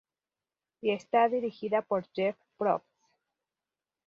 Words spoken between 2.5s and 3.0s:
Probst.